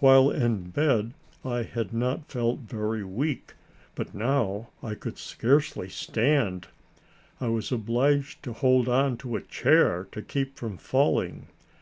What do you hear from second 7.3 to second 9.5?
I was obliged to hold on to a